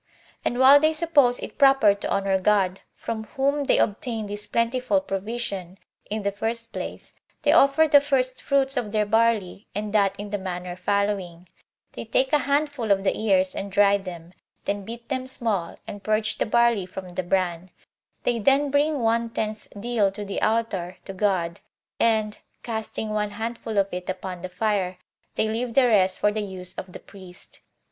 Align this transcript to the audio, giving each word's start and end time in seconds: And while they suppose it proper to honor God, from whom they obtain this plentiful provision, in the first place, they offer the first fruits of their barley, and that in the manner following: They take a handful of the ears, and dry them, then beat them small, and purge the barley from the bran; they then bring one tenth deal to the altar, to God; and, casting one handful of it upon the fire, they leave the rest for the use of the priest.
And 0.43 0.57
while 0.57 0.79
they 0.79 0.93
suppose 0.93 1.39
it 1.41 1.59
proper 1.59 1.93
to 1.93 2.09
honor 2.09 2.39
God, 2.41 2.81
from 2.95 3.25
whom 3.35 3.65
they 3.65 3.77
obtain 3.77 4.25
this 4.25 4.47
plentiful 4.47 4.99
provision, 4.99 5.77
in 6.09 6.23
the 6.23 6.31
first 6.31 6.73
place, 6.73 7.13
they 7.43 7.51
offer 7.51 7.87
the 7.87 8.01
first 8.01 8.41
fruits 8.41 8.75
of 8.77 8.91
their 8.93 9.05
barley, 9.05 9.67
and 9.75 9.93
that 9.93 10.19
in 10.19 10.31
the 10.31 10.39
manner 10.39 10.75
following: 10.75 11.47
They 11.91 12.03
take 12.05 12.33
a 12.33 12.39
handful 12.39 12.89
of 12.89 13.03
the 13.03 13.15
ears, 13.15 13.53
and 13.55 13.71
dry 13.71 13.99
them, 13.99 14.33
then 14.63 14.85
beat 14.85 15.07
them 15.09 15.27
small, 15.27 15.75
and 15.85 16.01
purge 16.01 16.39
the 16.39 16.47
barley 16.47 16.87
from 16.87 17.13
the 17.13 17.21
bran; 17.21 17.69
they 18.23 18.39
then 18.39 18.71
bring 18.71 19.01
one 19.01 19.29
tenth 19.29 19.67
deal 19.79 20.11
to 20.13 20.25
the 20.25 20.41
altar, 20.41 20.97
to 21.05 21.13
God; 21.13 21.59
and, 21.99 22.39
casting 22.63 23.11
one 23.11 23.29
handful 23.29 23.77
of 23.77 23.89
it 23.93 24.09
upon 24.09 24.41
the 24.41 24.49
fire, 24.49 24.97
they 25.35 25.47
leave 25.47 25.75
the 25.75 25.85
rest 25.85 26.17
for 26.19 26.31
the 26.31 26.41
use 26.41 26.73
of 26.73 26.91
the 26.91 26.99
priest. 26.99 27.59